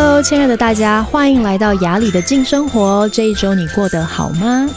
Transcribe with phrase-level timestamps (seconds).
[0.00, 3.08] Hello，亲爱的大家，欢迎来到雅里的静生活。
[3.08, 4.70] 这一周你过得好吗？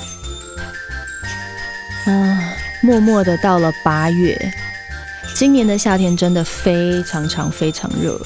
[2.08, 2.40] 嗯，
[2.82, 4.36] 默默的到了八月，
[5.36, 8.20] 今年的夏天真的非常长，非常热。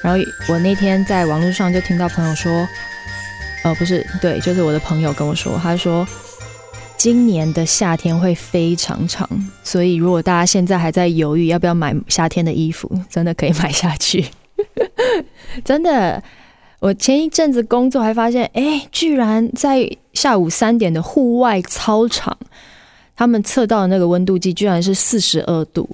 [0.00, 2.68] 然后我那天在网络上就听到朋友说，
[3.64, 6.06] 呃，不是，对，就是我的朋友跟我说，他说
[6.96, 9.28] 今年的夏天会非常长，
[9.64, 14.24] 所以如果大家现在还在犹豫要不要买夏天的衣服，真的可以买下去。
[15.64, 16.22] 真的，
[16.80, 22.36] 我前一阵子工作还发现，哎，居然在下午三点的户外操场，
[23.16, 25.88] 他们测到的那个温度计居然是四十二度，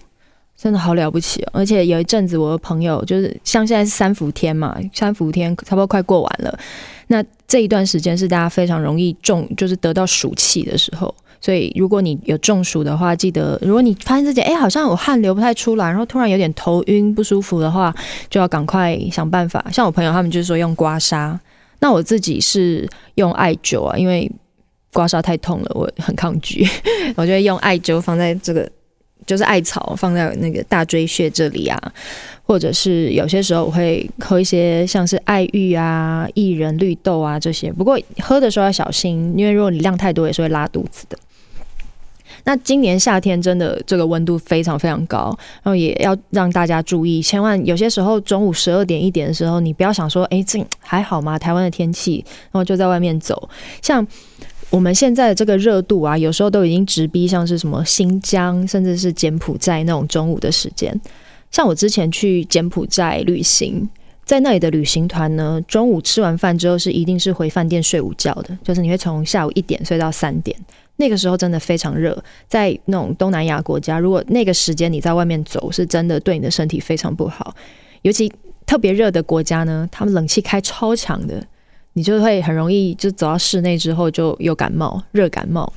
[0.56, 1.51] 真的好了不起哦！
[1.52, 6.59] 而且有一阵子，我的朋友就是像现在是三伏天嘛，三伏天差不多快过完了，
[7.09, 11.15] 那这一段时间是大家非常容易中，就是得到暑气的时候。
[11.45, 17.95] 所以，如果你有中暑的话，记得如果你发现自己哎、好像我汗流不太出来，然后突然有点头晕不舒服的话，
[18.30, 19.63] 就要赶快想办法。
[19.71, 21.38] 像我朋友他们就是说用刮痧，
[21.80, 24.30] 那我自己是用艾灸啊，因为
[24.91, 26.66] 刮痧太痛了，我很抗拒。
[27.15, 28.66] 我就会用艾灸放在这个，
[29.27, 31.79] 就是艾草放在那个大椎穴这里啊，
[32.43, 37.71] 或者是有些时候我会喝一些像是艾玉啊、薏仁、绿豆啊这些。
[37.71, 41.18] 不过喝的时候要小心，因为如果你量太多，也是会拉肚子的。
[42.45, 51.38] 那今年夏天真的这个温度非常非常高，然后也要让大家注意，千万有些时候中午十二点一点的时候，你不要想说，哎，这还好吗？
[51.38, 53.48] 台湾的天气，然后就在外面走。
[53.80, 54.06] 像
[54.70, 61.00] 我们现在的这个热度啊，有时候都已经直逼像是什么新疆，甚至是柬埔寨那种中午的时间。
[61.50, 63.88] 像我之前去柬埔寨旅行，
[64.25, 70.56] 在那里的旅行团呢，中午吃完饭之后是一定是回饭店睡午觉的，就是你会从下午一点睡到三点。
[70.97, 72.16] 那个时候真的非常热，
[72.47, 77.54] 在那种东南亚国家，如果那个时间你在外面走，是真的对你的身体非常不好。
[78.03, 78.32] 尤其
[78.65, 81.44] 特别热的国家呢，他们冷气开超强的，
[81.94, 85.72] 你就会很容易就走到室内之后就有感冒、热感冒。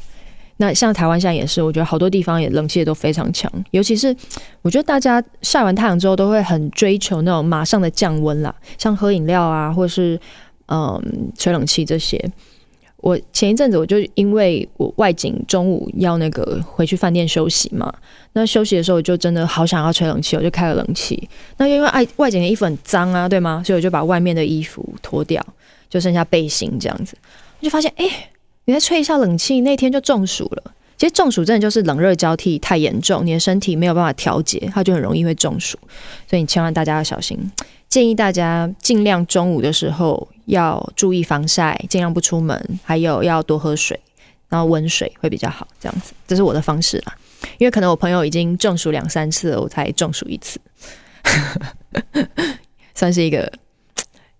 [0.57, 3.51] 那像台湾现在也是，我觉得好多地方也冷气也都非常强。
[3.72, 4.16] 尤其是
[4.61, 10.19] 我觉得大家晒完太阳之后都会很追求那种马上的降温啦，像喝饮料啊，或是
[10.67, 11.00] 嗯
[11.38, 12.19] 吹冷气这些。
[12.97, 17.94] 我前一阵子我就因为我外景中午要那个回去饭店休息嘛，
[18.34, 21.30] 那休息的时候我就真的好想要吹冷气，我就开了冷气。
[21.57, 23.62] 那因为外外景的衣服很脏啊，对吗？
[23.66, 25.46] 所以我就把外面的衣服脱掉，
[25.90, 27.16] 就剩下背心这样子。
[27.59, 28.30] 我就发现，哎、
[28.66, 30.74] 你再吹一下冷气，那天就中暑了。
[30.97, 35.78] 其实中暑真的就是冷热交替太严重，你的身体没有办法调节，它就很容易会中暑。
[36.28, 37.40] 所以你千万大家要小心，
[37.90, 40.28] 建议大家尽量中午的时候。
[40.48, 44.00] 要注意防晒，尽量不出门，还有要多喝水，
[44.48, 45.68] 然后温水会比较好。
[45.78, 47.14] 这样子，这是我的方式啦。
[47.58, 50.58] 因为可能我朋友已经中暑两三次了，我才中暑一次，
[52.96, 53.52] 算是一个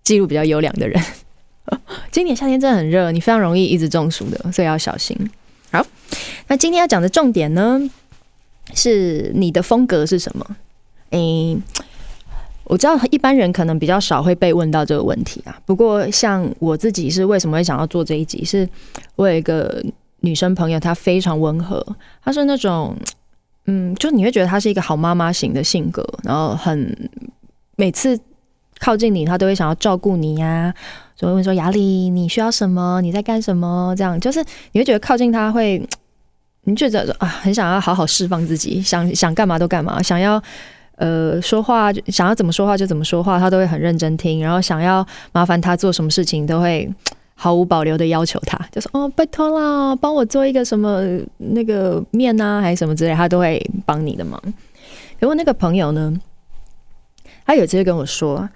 [0.02, 0.98] 记录比较优良的人。
[2.10, 5.14] 今年夏天真的很热，你非常容易一直中暑的，所以要小心。
[5.70, 5.86] 好，
[6.46, 7.78] 那今天要讲的重点呢，
[8.74, 10.56] 是你的风格是什么？
[11.10, 11.58] 诶。
[12.68, 15.58] 我知道一般人可能比较少会被问到这个问题啊。
[15.64, 18.44] 不过像我自己是为什么会想要做这一集？
[18.44, 18.68] 是
[19.16, 19.82] 我有一个
[20.20, 21.84] 女生朋友，她非常温和，
[22.22, 22.94] 她是那种
[23.66, 27.10] 嗯，就你会觉得她是一个好妈妈型的性格，然后很
[27.76, 28.20] 每次
[28.78, 30.74] 靠近你，她都会想要照顾你呀、啊，
[31.16, 31.80] 就会问说雅丽
[32.10, 33.00] 你需要什么？
[33.00, 33.94] 你在干什么？
[33.96, 35.82] 这样就是你会觉得靠近她会，
[36.64, 40.42] 你觉得啊，很想要好好释放自己，想想干嘛都干嘛，想要。
[40.98, 44.42] 呃，说话想要怎么说话就怎么说话，他都会很认真听。
[44.42, 46.92] 然后想要麻烦他做什么事情，都会
[47.34, 51.00] 毫无保留的要求他，就说哦，拜托啦，帮我做一个什么
[51.36, 54.42] 那个面啊，还是什么之类，他都会帮你的忙。
[55.20, 56.12] 然后那个朋友呢，
[57.46, 58.48] 他有直接跟我说，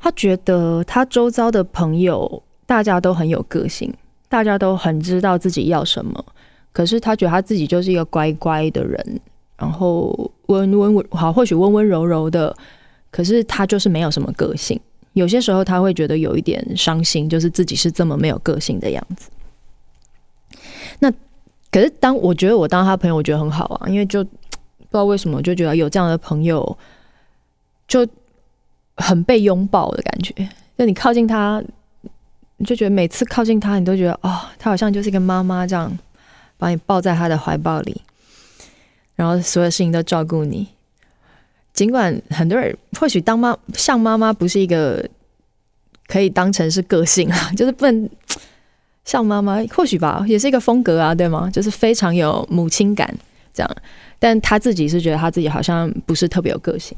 [0.00, 3.92] 他觉得他周遭的朋友大家都很有个性，
[4.28, 6.24] 大家都很知道自己要什么，
[6.72, 9.20] 可是他觉得他自己就是一个乖乖的人。
[9.60, 10.08] 然后
[10.46, 12.56] 温温温好，或许温温柔柔的，
[13.10, 14.80] 可是他就是没有什么个性。
[15.12, 19.28] 有些时候他会觉得有一点伤心，就是自己是这么没有个性的样子。
[21.00, 21.12] 那
[21.70, 26.78] 可是当我觉得我当他朋友，我觉得很好啊，因为就不知道为什么就觉得有这样的朋友
[27.86, 28.06] 就
[28.96, 30.32] 很被拥抱的感觉。
[30.78, 31.62] 就你靠近他，
[32.56, 35.98] 你就觉得每次靠近他，你都觉得哦，他好像就是一个妈妈这样
[36.56, 38.00] 把你抱在他的怀抱里。
[39.20, 40.66] 然后所有事情都照顾你，
[41.74, 45.06] 尽管很多人或许当妈像妈妈不是一个
[46.06, 48.08] 可以当成是个性啊， 就是不能
[49.04, 51.50] 像妈妈，或许吧，也是一个风格啊，对吗？
[51.52, 53.14] 就是非常有母亲感
[53.52, 53.76] 这样，
[54.18, 56.96] 但他自己是觉得他自己好像不是特别有个性。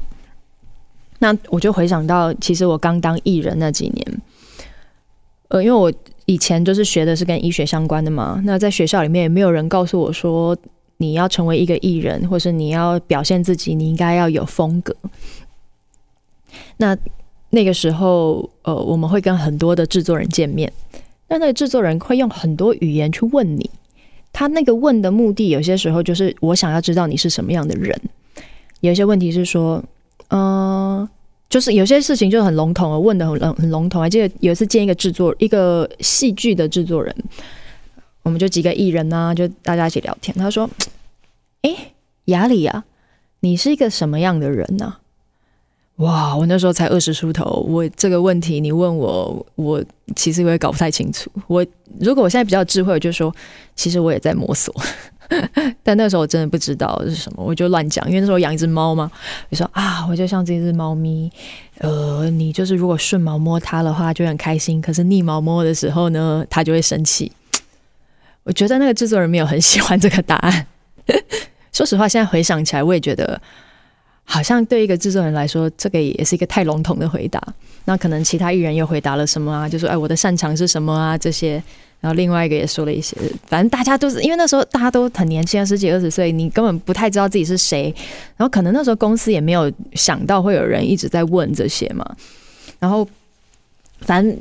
[1.19, 4.21] 那我就回想到，其实我刚当艺人那几年，
[5.49, 5.91] 呃，因为我
[6.23, 8.41] 以前就是学的是跟医学相关的嘛。
[8.45, 10.57] 那在学校里面也没有人告诉我说，
[10.97, 14.95] 你要成为一个艺人，或是你要表现自己，你应该要有风格。
[16.77, 16.97] 那
[17.49, 20.71] 那个时候，呃，我们会跟很多的制作人见面，
[21.27, 23.69] 那那个制作人会用很多语言去问你，
[24.31, 27.99] 他那个问的目的，有些时候就是我想要知道你是什么样的人，
[28.81, 29.83] 有些问题是说。
[30.29, 31.07] 嗯、
[31.47, 34.01] 就是有些事情就很笼统，问的很笼很笼统。
[34.01, 37.15] 还记得有一次见一个制作一个戏剧的制作人，
[38.23, 40.35] 我们就几个艺人呐、就大家一起聊天。
[40.37, 40.69] 他说
[41.61, 41.93] ：“哎、欸，
[42.25, 42.83] 亚里啊，
[43.41, 44.95] 你是一个什么样的人呢、？”
[45.97, 49.83] 哇，我那时候才二十出头，我这个问题你问我，我
[50.15, 51.29] 其实我也搞不太清楚。
[51.45, 51.63] 我
[51.99, 53.33] 如果我现在比较智慧，我就说，
[53.75, 54.73] 其实我也在摸索。
[55.83, 58.05] 但那时候我真的不知道是什么，我就乱讲。
[58.07, 59.09] 因为那时候养一只猫嘛，
[59.49, 61.31] 我说啊，我就像这只猫咪，
[61.77, 67.31] 呃，你就是如果顺毛摸它的话，就很开心；可是逆毛摸的时候呢，它就会生气。
[68.43, 70.67] 我觉得那个制作人没有很喜欢这个答案。
[71.71, 73.41] 说实话，现在回想起来，我也觉得
[74.23, 77.41] 好像对一个制作人来说，这个也是一个太笼统的回答。
[77.85, 79.67] 那可能其他艺人又回答了什么啊？
[79.67, 81.17] 就说哎，我的擅长是什么啊？
[81.17, 81.61] 这些。
[81.99, 83.15] 然后另外一个也说了一些，
[83.47, 87.95] 反正大家都是因为那时候大家都很年轻，十几二十岁，你根本不太知道自己是谁。
[88.35, 92.05] 然后可能那时候公司也没有想到会有人一直在问这些嘛。
[92.77, 93.07] 然后
[94.01, 94.37] 反正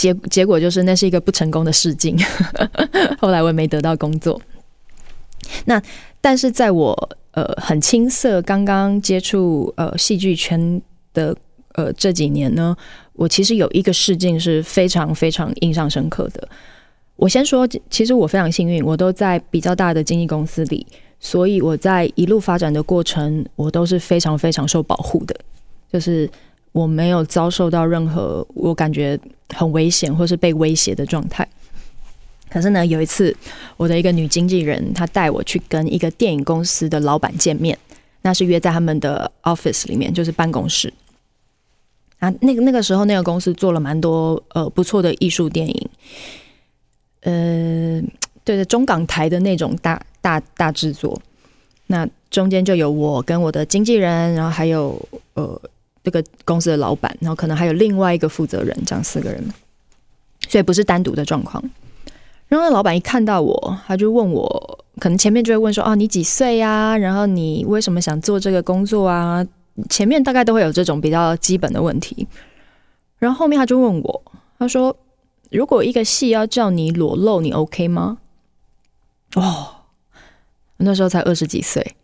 [0.00, 2.16] 结结果就是那是一个不成功的试镜。
[3.20, 4.40] 后来我也没得到工作。
[5.66, 5.82] 那
[6.20, 10.80] 但是在我呃很青涩刚刚接触呃戏剧圈
[11.12, 11.36] 的
[11.74, 12.74] 呃这几年呢，
[13.12, 16.48] 我其实有一个试镜是非常非常印象深刻的。
[17.16, 20.86] 我先说，其实我非常幸运，我都在比较大的经纪公司里，
[21.18, 25.34] 所以我在一路发展的过程，我都是非常非常受保护的，
[25.92, 26.30] 就是
[26.72, 29.18] 我没有遭受到任何我感觉
[29.54, 31.46] 很危险或是被威胁的状态。
[32.48, 33.36] 可是呢，有一次
[33.76, 37.78] 我的一个女经纪人，她带我去跟一个电影公司的老板见面，
[38.22, 40.92] 那是约在他们的 office 里面，就是办公室。
[42.18, 45.88] 啊，那个那个时候那个公司做了蛮多呃不错的艺术电影。
[47.22, 48.02] 呃，
[48.44, 51.20] 对的，中港台的那种大大大制作，
[51.86, 55.00] 那中间就有我跟我的经纪人，然后还有
[55.34, 55.60] 呃
[56.02, 59.42] 这个公司的老板，然后可能还有另外一个负责人，这样四个人，
[60.48, 61.62] 所以不是单独的状况。
[62.48, 66.96] 然后老板一看到我，他就问我，可能前面就会问说：“哦，你几岁呀？
[66.96, 69.46] 然后你为什么想做这个工作啊？”
[69.88, 72.26] 前面大概都会有这种比较基本的问题。
[73.18, 74.22] 然后后面他就问我，
[74.58, 74.96] 他说。
[75.50, 78.18] 如果一个戏要叫你裸露，你 OK 吗？
[79.34, 79.66] 哦，
[80.76, 81.96] 那时候才二十几岁，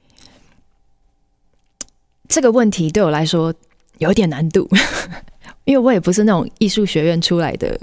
[2.27, 3.55] 这个问题对我来说
[3.99, 4.69] 有点难度，
[5.65, 7.79] 因为我也不是那种艺术学院出来的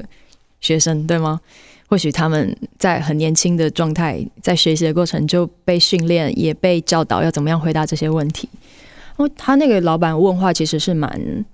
[0.62, 1.40] 学生，对吗？
[1.88, 8.50] 或许他们在很年轻的状态，在学习的过程就被训练，也被教导要怎么样回答这些问题。
[9.18, 11.46] 哦，他那个老板问话其实是蛮。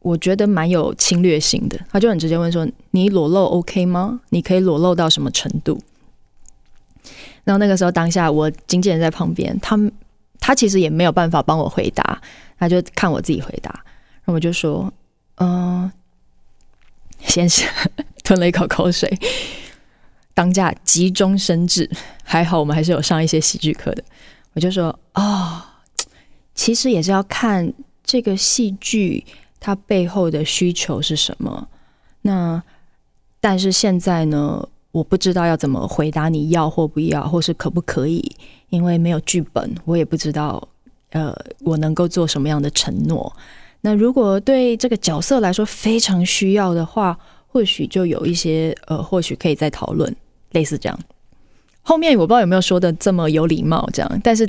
[0.00, 4.20] 我觉得蛮有侵略性的，他就很直接问说：“你裸露 OK 吗？
[4.28, 5.76] 你可以裸露到什么程度？”
[7.42, 9.76] 然后那个时候当下，我经纪人在旁边，他
[10.38, 12.22] 他其实也没有办法帮我回答，
[12.58, 13.70] 他就看我自己回答。
[13.70, 14.92] 然后我就说
[15.36, 15.90] ：“嗯、
[17.20, 17.68] 先生，
[18.24, 19.08] 吞了一口口水，
[20.34, 21.90] 当下急中生智，
[22.22, 24.04] 还好我们还是有上一些戏剧课的。”
[24.54, 25.62] 我就说：“哦，
[26.54, 27.72] 其实也是要看
[28.04, 29.24] 这个戏剧。”
[29.60, 31.68] 它背后的需求是什么？
[32.22, 32.62] 那
[33.40, 38.24] 但是现在呢，我不知道要怎么回答你要或不要，或是可不可以，
[38.68, 40.68] 因为没有剧本，我也不知道，
[41.10, 43.34] 呃，我能够做什么样的承诺。
[43.80, 50.14] 那如果对这个角色来说非常需要的话，或许就有一些，呃，或许可以再讨论，
[50.50, 50.98] 类似这样。
[51.82, 54.46] 后面我不知道有没有说的这么有礼貌，这样，但是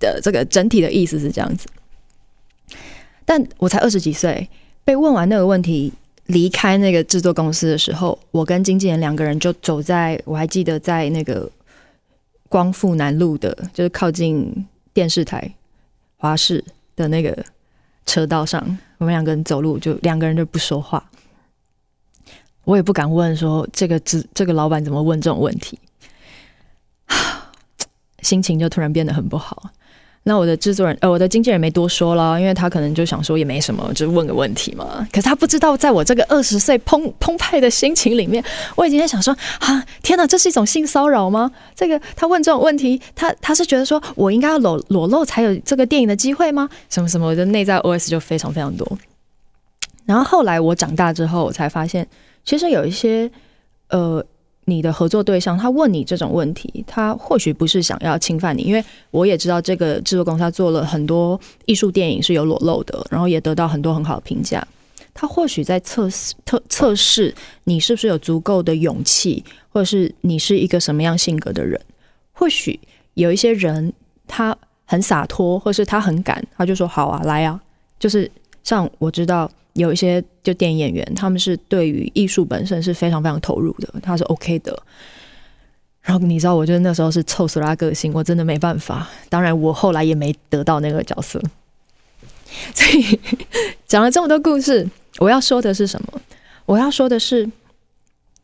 [0.00, 1.66] 的这个整体的意思是这样子。
[3.24, 4.48] 但我才二十几岁，
[4.84, 5.92] 被问完那个问题，
[6.26, 11.48] 离开那个制作公司的时候，我跟经纪人两个人就走在，我还记得在那个
[12.48, 15.48] 光复南路的，就是靠近电视台
[16.16, 17.44] 华氏的那个
[18.04, 21.10] 车道上，我们两个人走路就两个人就不说话，
[22.64, 25.78] 我也不敢问说这个这这个老板怎么问这种问题，
[28.22, 29.70] 心情就突然变得很不好。
[30.28, 35.06] 那我的制作人，呃，我的经纪人没多说了，因为他可能就想说也没什么，就问个问题嘛。
[35.12, 38.42] 可是他不知道，在我这个二十岁澎澎湃的心情里面，
[38.74, 41.48] 我已经在想说啊，天哪，这是一种性骚扰吗？
[41.76, 46.68] 这个他问这种问题，他他是觉得说我应该要裸裸露才有这个电影的机会吗？
[46.90, 48.98] 什么什么，我的内在 OS 就非常非常多。
[50.06, 52.04] 然后后来我长大之后，我才发现，
[52.44, 53.30] 其实有一些
[53.90, 54.26] 呃。
[54.68, 64.66] 你的合作对象他问你这种问题，他或许不是想要侵犯你，因为我也知道这个制作公司他做了很多艺术电影是有裸露的，然后也得到很多很好的评价。
[65.14, 67.32] 他或许在测试、测测试
[67.64, 71.80] 你是不是有足够的勇气，或者是你是一个什么样性格的人。
[72.32, 72.78] 或许
[73.14, 73.92] 有一些人
[74.26, 77.60] 他很洒脱，或是他很敢，他就说好啊，来啊，
[78.00, 78.28] 就是
[78.64, 79.48] 像我知道。
[79.76, 84.76] 有一些就电影演员，他们是对于艺术本身是非常非常投入的，他是 OK 的。
[86.02, 89.08] 然后你知道，我觉得那时候是臭死他个性，我真的没办法。
[89.28, 91.40] 当然，我后来也没得到那个角色。
[92.72, 93.18] 所以
[93.86, 96.20] 讲了这么多故事，我要说的是什么？
[96.64, 97.50] 我要说的是，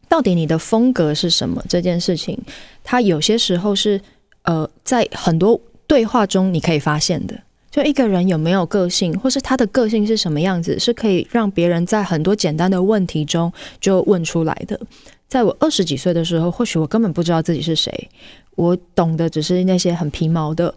[0.08, 1.62] 到底你的风格是什么？
[1.68, 2.36] 这件事情，
[2.82, 4.00] 它有些时候是
[4.42, 7.40] 呃，在很多对话中你可以发现的。
[7.72, 13.50] 就一个人有没有个性，或是他的个性是什么样子，是可以让别人在很多简单的问题中
[13.80, 14.78] 就问出来的。
[15.26, 18.10] 在我二十几岁的时候，或许我根本不知道自己是谁，
[18.56, 20.74] 我懂的只是那些很皮毛的，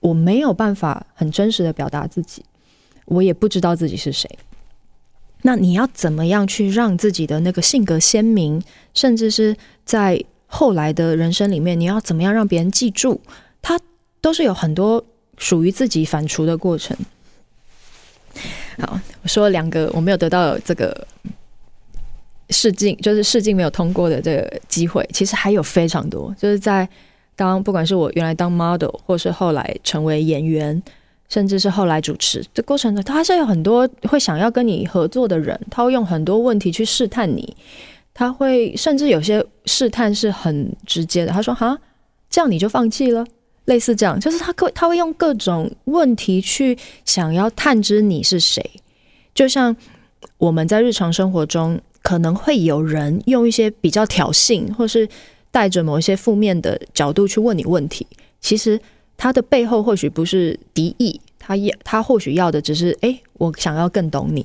[0.00, 2.42] 我没有办法很真实的表达自己，
[3.04, 4.26] 我也不知道自己是谁。
[5.42, 8.62] 那你要怎么样去让自己的那个性格鲜明，
[8.94, 9.54] 甚至是
[9.84, 13.20] 在后来的人生里面，你要怎么样让别人记住，
[13.60, 13.78] 他
[14.22, 15.04] 都是有很多。
[15.40, 16.96] 属于自己反刍的过程。
[18.78, 21.06] 好，我说两个我没有得到这个
[22.50, 25.04] 试镜，就是试镜没有通过的这个机会。
[25.12, 26.88] 其实还有非常多，就是在
[27.34, 30.80] 当不管是我原来当 model，或是后来成为演员，
[31.28, 37.56] 甚至是后来主持这过程中，他还是有很多会想要跟你合作的人，他会用很多问题去试探你，
[38.14, 41.78] 他会甚至有些试探是很直接的，他说：“哈，
[42.30, 43.26] 这样你就放弃了。”
[43.70, 48.60] 类似这样，就是他会他会用各种问题去想要探知你是谁，
[49.32, 49.74] 就像
[50.38, 55.08] 我们在日常生活中可能会有人用一些比较挑衅，或是
[55.52, 58.04] 带着某一些负面的角度去问你问题。
[58.40, 58.80] 其实
[59.16, 64.44] 他的背后或许不是敌意，他也他或许要的只是哎，我想要更懂你。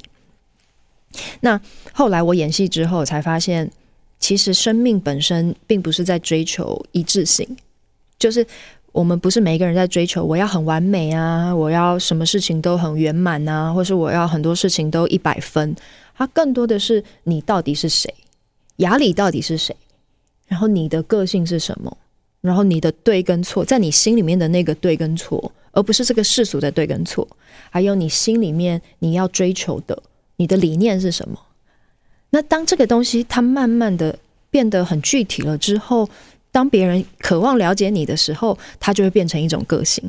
[1.42, 1.60] 那
[1.94, 3.72] 后来我演戏之后才发现，
[4.20, 7.58] 其实生命本身并不是在追求一致性，
[8.20, 8.46] 就是。
[8.96, 15.76] 我们不是每一个人在追求我要很完美啊，我要什么事情都很圆满啊，或是我要很多事情都一百分。
[16.16, 18.14] 它更多的是你到底是谁，
[18.78, 19.76] 亚里到底是谁，
[20.48, 21.98] 然后你的个性是什么，
[22.40, 27.28] 然后你的对跟错，在你心里面的那个对跟错，而不是这个世俗的对跟错，
[27.70, 30.02] 还有你心里面你要追求的，
[30.38, 31.38] 你的理念是什么？
[32.30, 34.18] 那当这个东西它慢慢的
[34.50, 36.10] 变得很具体了之后。
[36.56, 40.02] 当别人渴望了解你的时候，他就会变成一种个性。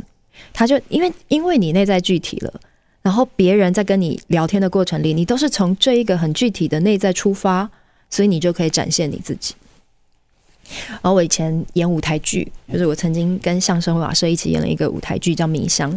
[0.52, 2.60] 他就因为因为你内在具体了，
[3.02, 7.68] 然后别人在跟你聊天的过程里，你都是从这一个很具体的内在出发，
[8.08, 9.56] 所以你就可以展现你自己。
[11.02, 15.92] 而我以前演舞台剧，就是我曾经跟相声瓦舍一起演了一个舞台剧叫《迷香》，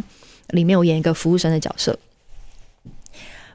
[0.56, 1.96] 里面我演一个服务生的角色。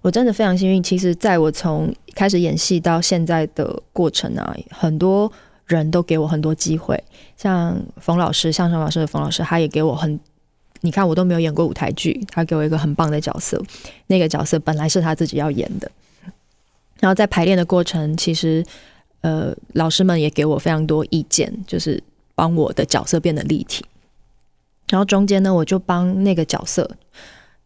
[0.00, 5.32] 我真的非常幸运，其实在我从开始演戏到现在的过程啊，很多。
[5.66, 7.02] 人都给我很多机会，
[7.36, 10.18] 像冯老师，相声老师的冯老师，他也给我很，
[10.82, 13.62] 你看我都没有演过舞台剧，他给我一个很棒的角色，
[14.06, 15.90] 那个角色本来是他自己要演的。
[17.00, 18.64] 然后在排练的过程，其实
[19.22, 22.02] 呃，老师们也给我非常多意见，就是
[22.34, 23.84] 帮我的角色变得立体。
[24.88, 26.88] 然后中间呢，我就帮那个角色，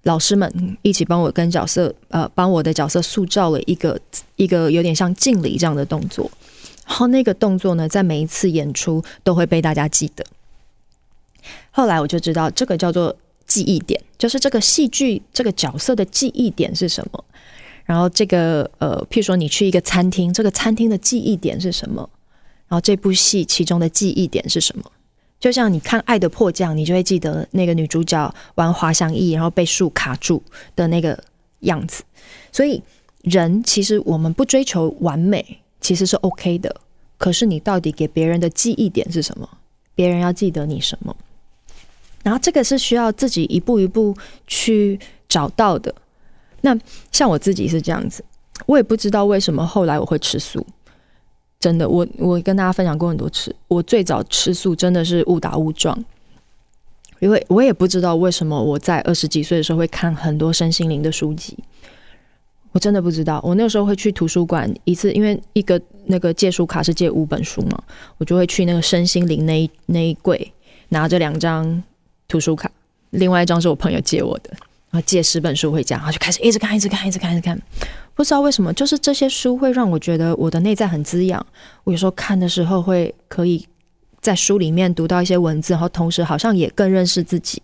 [0.04, 4.00] 老师们一起帮我跟角色，呃，帮我的角色塑造了一个
[4.36, 6.30] 一个有点像敬礼这样的动作。
[6.88, 10.24] 然后那个动作呢，在每一次演出都会被大家记得。
[11.70, 13.14] 后来我就知道，这个叫做
[13.46, 17.24] 记忆点，就是这个戏剧这个角色的记忆点是什么。
[17.84, 22.08] 然后这个呃，譬如说你去一个餐厅，这个餐厅的记忆点是什么？
[22.68, 24.90] 然后这部戏其中的记忆点是什么？
[25.38, 30.42] 就像你看《爱的迫降》，你就会记得那个女主角玩滑翔翼，然后被树卡住
[30.74, 31.22] 的那个
[31.60, 32.02] 样子。
[32.50, 32.82] 所以
[33.22, 35.60] 人其实我们不追求完美。
[35.80, 36.74] 其实是 OK 的，
[37.16, 39.48] 可是你到底给别人的记忆点是什么？
[39.94, 41.14] 别人要记得你什么？
[42.22, 44.16] 然后这个是需要自己一步一步
[44.46, 45.94] 去找到的。
[46.60, 46.76] 那
[47.12, 48.24] 像我自己是这样子，
[48.66, 50.64] 我也不知道为什么后来我会吃素。
[51.60, 56.04] 真的，我我跟大家分享过很多次，我最早吃素真的是误打误撞。
[57.20, 61.58] 因为我也不知道为什么我在二十几岁的时候会看很多身心灵的书籍，
[62.78, 63.40] 我真的不知道。
[63.42, 67.82] 我那个时候会去图书馆一次，因为一个那个借书卡是借五本书嘛，
[68.18, 70.52] 我就会去那个身心灵那一那一柜
[70.90, 71.82] 拿着两张
[72.28, 72.70] 图书卡，
[73.10, 74.50] 另外一张是我朋友借我的，
[74.92, 77.60] 然后借十本书回家，然后就开始一直看，一直看，一直看，一直看。
[78.14, 81.44] 不知道为什么，就是这些书会让我觉得我的内在很滋养。
[81.82, 83.66] 我有时候看的时候会可以。
[84.20, 87.62] 在书里面读到一些文字，然后同时好像也更认识自己。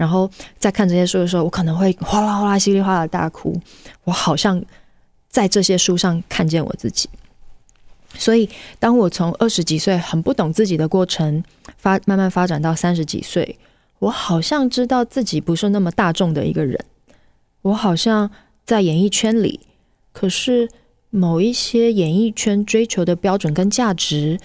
[0.00, 3.54] 然后在看这些书的时候，我可能会哗啦哗啦、稀里哗啦大哭。
[4.04, 4.64] 我好像
[5.28, 7.06] 在这些书上看见我自己。
[8.14, 11.44] 所以，当我从二十几岁很不懂自己的过程
[11.76, 13.58] 发慢慢发展到三十几岁，
[13.98, 16.82] 我好像知道自己不是那么大众的一个人。
[17.60, 18.30] 我好像
[18.64, 19.60] 在演艺圈里，
[20.12, 20.70] 可是
[21.10, 24.40] 某一些演艺圈追求的标准跟价值，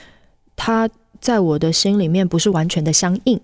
[0.57, 0.89] 它。
[1.21, 3.39] 在我的心里面不是完全的相应，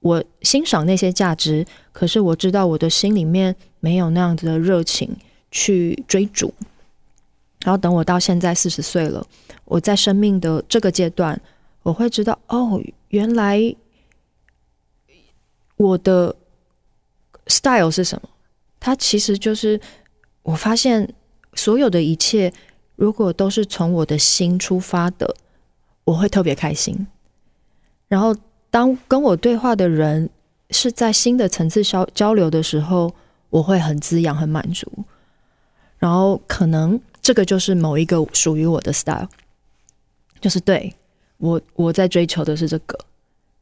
[0.00, 5.16] 我欣赏那些价值，可是我知道我的心里面没有那样子的热情
[5.50, 6.52] 去追逐。
[7.62, 9.26] 然后等我到现在四十岁了，
[9.64, 11.40] 我在生命的这个阶段，
[11.82, 13.60] 我会知道哦，原来
[15.76, 16.34] 我的
[17.46, 18.28] style 是什么？
[18.78, 19.80] 它其实就是
[20.42, 21.12] 我发现
[21.54, 22.52] 所有的一切，
[22.96, 25.34] 如果都是从我的心出发的。
[26.04, 27.06] 我会特别开心，
[28.08, 28.34] 然后
[28.70, 30.30] 当跟我对话的人
[30.70, 33.12] 是在新的层次交交流的时候，
[33.50, 34.86] 我会很滋养、很满足。
[35.98, 39.28] 然后可能这个就是某一个属于我的 style，
[40.40, 40.94] 就是对
[41.36, 42.98] 我我在追求的是这个，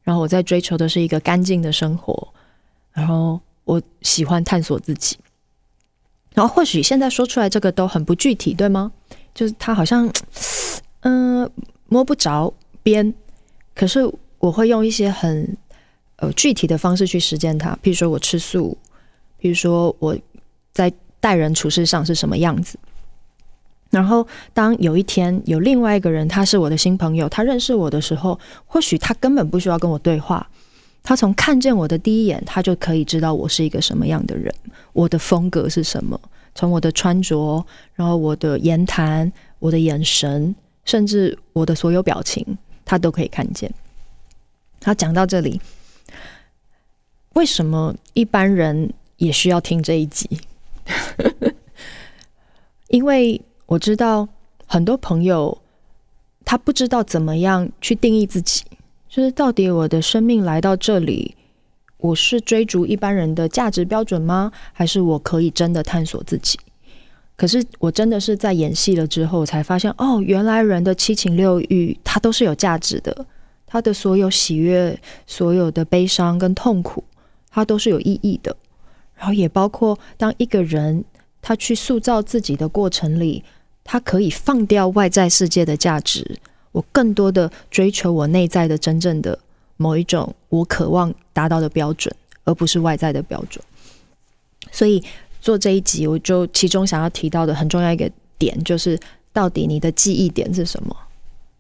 [0.03, 2.29] 然后我在追求的是一个干净的生活，
[2.93, 5.19] 然后我喜欢探索自己。
[6.35, 8.93] 然后或许现在说出来这个都很不具体，对吗？
[9.35, 10.09] 就是他好像，
[11.00, 11.50] 嗯、
[11.88, 13.12] 摸不着边，
[13.75, 14.09] 可是
[14.49, 15.57] 我会用一些很
[16.17, 17.78] 呃具体的方式去实践它。
[17.83, 18.75] 譬如说我吃素，
[19.38, 20.17] 譬如说我
[20.73, 20.90] 在
[21.21, 22.78] 待人处事上是什么样子。
[23.90, 30.49] 然后当有一天有另外一个人，他是我的新朋友，他认识我的时候，或许他根本不需要跟我对话，
[31.02, 34.50] 他从看见我的第一眼，他就可以知道我是一个什么样的人，
[34.95, 36.19] 我的风格是什么，
[36.54, 37.63] 从我的穿着，
[37.95, 40.54] 然后我的言谈，我的眼神。
[40.84, 42.43] 甚至我的所有表情，
[42.82, 43.71] 他都可以看见。
[44.80, 45.60] 他讲到这里，
[47.34, 50.28] 为什么一般人也需要听这一集？
[52.88, 54.28] 因为我知道
[54.67, 55.56] 很多朋友
[56.45, 58.64] 他不知道怎么样去定义自己，
[59.08, 61.36] 就是到底我的生命来到这里，
[61.99, 64.50] 我是追逐一般人的价值标准吗？
[64.73, 66.58] 还是我可以真的探索自己？
[67.36, 73.26] 可是我真的是在演戏了之后，才发现哦，原来人的七情六欲它都是有价值的，
[73.69, 77.04] 他的所有喜悦、所有的悲伤跟痛苦，
[77.50, 78.57] 它都是有意义的。
[79.15, 81.04] 然后也包括当一个人
[81.41, 83.45] 他去塑造自己的过程里，
[83.85, 86.39] 他可以放掉外在世界的价值，
[86.73, 89.39] 我更多的追求我内在的真正的
[89.76, 93.65] 某一种我渴望达到的标准，而不是外在的标准。
[94.73, 95.04] 所以。
[95.41, 98.99] 做这一集，我就其中想要提到的很重要一个点，就是
[99.33, 100.95] 到底你的记忆点是什么？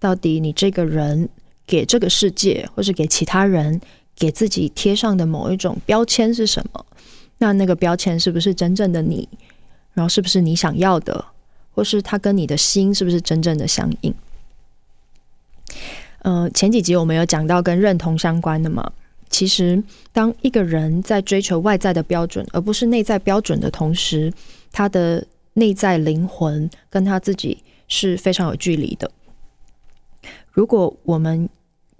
[0.00, 1.26] 到底你这个人
[1.68, 3.78] 给这个世界，或是给其他人，
[4.16, 6.86] 给自己贴上的某一种标签是什么？
[7.36, 9.28] 那那个标签是不是真正的你？
[9.92, 11.24] 然后是不是你想要的？
[11.74, 14.12] 或是它跟你的心是不是真正的相应？
[16.22, 18.90] 呃，前几集我们有讲到跟认同相关的嘛。
[19.30, 24.32] 其实，当一个人在追求外在的标准，而不是内在标准的同时，
[24.72, 29.10] 他的内在灵魂跟他自己是非常有距离的。
[30.50, 31.48] 如果我们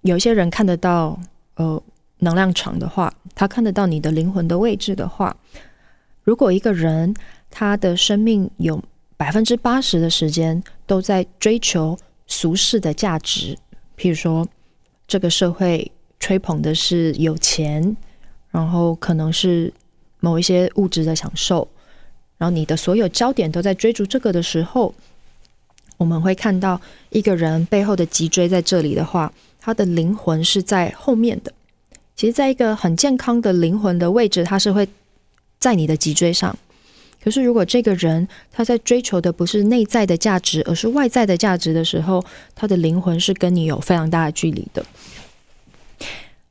[0.09, 1.19] 有些人看得到
[1.55, 1.83] 呃
[2.19, 5.37] 能量场的话，他看得到你的灵魂的位置的话，
[6.25, 7.15] 如果一个人
[7.51, 8.83] 他的生命有
[9.17, 13.57] 百分之八十的时间都在追求俗世的价值，
[13.97, 14.47] 譬如说
[15.07, 15.91] 这个社会。
[16.21, 17.97] 吹捧的是有钱，
[18.51, 19.73] 然后可能是
[20.19, 21.69] 某一些物质的享受，
[22.39, 24.93] 然后你的所有焦点都在追逐这个的时候，
[25.97, 31.53] 我们会看到一个人背后的脊椎在这里的话，他的灵魂是在后面的。
[32.17, 34.89] 其实，在一个很健康的灵魂的位置，他是会
[35.59, 36.57] 在你的脊椎上。
[37.23, 44.85] 可是，如果这个人他在追求的不是内在的价值，而是外在的价值的时候，他的灵魂是跟你有非常大的距离的。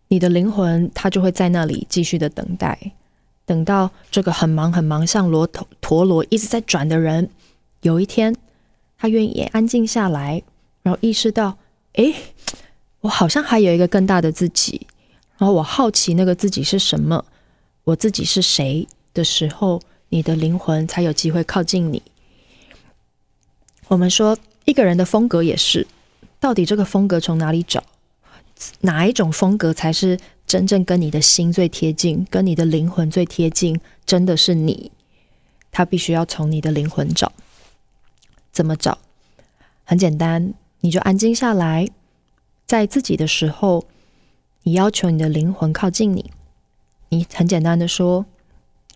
[0.10, 2.80] 你的灵魂，它就会在那里继续的等待，
[3.46, 7.30] 等到这个很忙很忙，像罗陀陀螺一直在转的人，
[7.82, 8.34] 有一天
[8.98, 10.42] 他愿意安静下来，
[10.82, 11.58] 然后意识到，
[11.96, 12.14] 诶，
[13.02, 14.88] 我好像还有一个更大的自己，
[15.38, 17.24] 然后我好奇那个自己是什么，
[17.84, 22.02] 我自己是谁的时候，你的灵魂才有机会靠近你。
[23.88, 25.88] 我们说一个人的风格也是，
[26.40, 27.84] 到底这个风格从哪里找？
[28.82, 33.80] 哪一种风格才是真正跟你的心最贴近，跟你的灵魂最贴近？
[34.06, 34.92] 真的是你，
[35.72, 37.32] 他必须要从你的灵魂找。
[38.52, 38.98] 怎么找？
[39.84, 41.88] 很简单，你就安静下来，
[42.68, 43.86] 在自己的时候，
[44.64, 46.32] 你要求你的灵魂靠近你。
[47.10, 48.26] 你很简单的说：“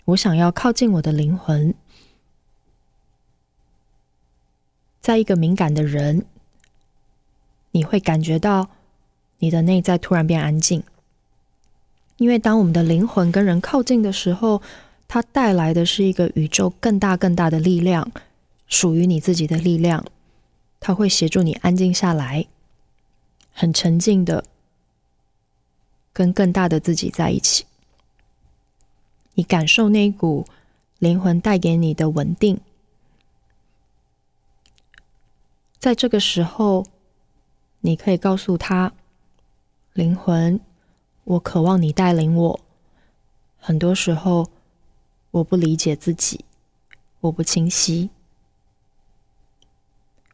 [0.06, 1.74] 我想要靠近我的灵魂。”
[5.02, 6.26] 在一个敏感的人，
[7.72, 8.70] 你会感觉到。
[9.44, 10.84] 你的内在突然变安静，
[12.18, 14.62] 因为当我们的灵魂跟人靠近的时候，
[15.08, 18.12] 它带来的是一个宇宙更大更大的力量，
[18.68, 20.06] 属于你自己的力量，
[20.80, 22.46] 它会协助你安静下来，
[23.52, 24.44] 很沉静的
[26.14, 27.66] 跟更大的自己在一起。
[29.34, 30.46] 你感受那一股
[31.00, 32.60] 灵魂带给你的稳定，
[35.80, 36.86] 在这个时候，
[37.80, 38.94] 你可以告诉他。
[39.94, 40.60] 灵魂，
[41.24, 42.60] 我渴望你带领我。
[43.58, 44.50] 很多时候，
[45.32, 46.46] 我不理解自己，
[47.22, 48.10] 我不清晰。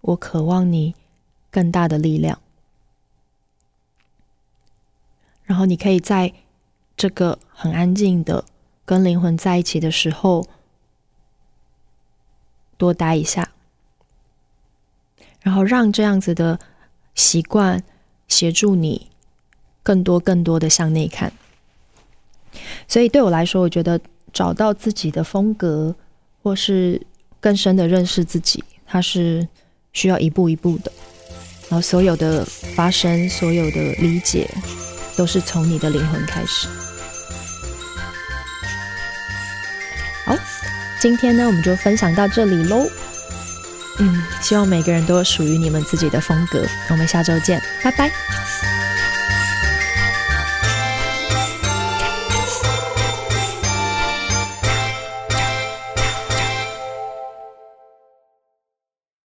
[0.01, 0.95] 我渴望你
[1.49, 2.39] 更大的力量。
[5.48, 6.32] 然后，你可以在
[6.96, 8.46] 这个很安静的
[8.86, 10.48] 跟灵魂在一起的时候，
[12.78, 13.52] 多待一下，
[15.42, 16.60] 然后让这样子的
[17.16, 17.84] 习惯
[18.28, 19.10] 协助你。
[19.84, 21.32] 更多、更多的向内看，
[22.90, 23.98] 所以对我来说，我觉得
[24.34, 25.96] 找到自己的风格，
[26.44, 27.02] 或是
[27.40, 29.48] 更深的认识自己，它是
[29.94, 30.92] 需要一步一步的。
[31.70, 34.46] 然后，所有的发生，所有的理解，
[35.17, 36.67] 都是从你的灵魂开始。
[40.25, 40.36] 好，
[40.99, 42.88] 今天呢，我们就分享到这里喽。
[43.99, 46.63] 嗯，希望每个人都有属于你们自己的风格。
[46.89, 48.12] 我们下周见，拜拜。